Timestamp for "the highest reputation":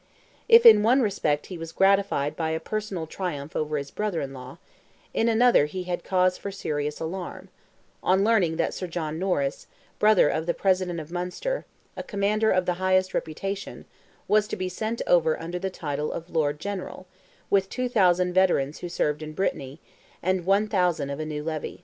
12.65-13.85